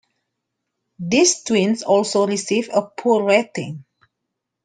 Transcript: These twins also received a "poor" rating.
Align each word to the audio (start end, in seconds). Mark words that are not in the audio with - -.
These 0.97 1.43
twins 1.43 1.83
also 1.83 2.25
received 2.25 2.71
a 2.73 2.81
"poor" 2.81 3.21
rating. 3.23 3.85